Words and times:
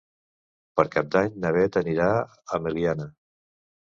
Per 0.79 0.85
Cap 0.95 1.11
d'Any 1.15 1.35
na 1.43 1.51
Bet 1.57 1.77
anirà 1.81 2.07
a 2.57 2.61
Meliana. 2.65 3.07